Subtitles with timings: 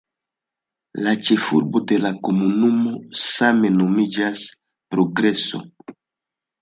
[1.07, 4.47] La ĉefurbo de la komunumo same nomiĝas
[4.95, 5.63] "Progreso".